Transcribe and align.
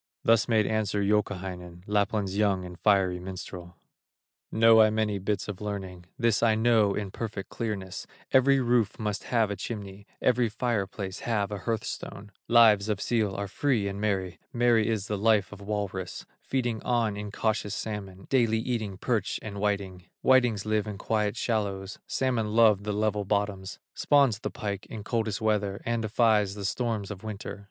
Thus 0.23 0.47
made 0.47 0.65
answer 0.65 1.03
Youkahainen, 1.03 1.83
Lapland's 1.85 2.35
young 2.35 2.65
and 2.65 2.79
fiery 2.79 3.19
minstrel: 3.19 3.77
"Know 4.51 4.81
I 4.81 4.89
many 4.89 5.19
bits 5.19 5.47
of 5.47 5.61
learning, 5.61 6.07
This 6.17 6.41
I 6.41 6.55
know 6.55 6.95
in 6.95 7.11
perfect 7.11 7.49
clearness: 7.49 8.07
Every 8.31 8.59
roof 8.59 8.97
must 8.97 9.25
have 9.25 9.51
a 9.51 9.55
chimney, 9.55 10.07
Every 10.19 10.49
fire 10.49 10.87
place 10.87 11.19
have 11.19 11.51
a 11.51 11.59
hearth 11.59 11.83
stone; 11.83 12.31
Lives 12.47 12.89
of 12.89 12.99
seal 12.99 13.35
are 13.35 13.47
free 13.47 13.87
and 13.87 14.01
merry, 14.01 14.39
Merry 14.51 14.87
is 14.87 15.05
the 15.05 15.19
life 15.19 15.51
of 15.51 15.61
walrus, 15.61 16.25
Feeding 16.41 16.81
on 16.81 17.15
incautious 17.15 17.75
salmon, 17.75 18.25
Daily 18.31 18.57
eating 18.57 18.97
perch 18.97 19.37
and 19.43 19.59
whiting; 19.59 20.05
Whitings 20.23 20.65
live 20.65 20.87
in 20.87 20.97
quiet 20.97 21.37
shallows, 21.37 21.99
Salmon 22.07 22.55
love 22.55 22.85
the 22.85 22.91
level 22.91 23.23
bottoms; 23.23 23.77
Spawns 23.93 24.39
the 24.39 24.49
pike 24.49 24.87
in 24.87 25.03
coldest 25.03 25.41
weather, 25.41 25.79
And 25.85 26.01
defies 26.01 26.55
the 26.55 26.65
storms 26.65 27.11
of 27.11 27.23
winter. 27.23 27.59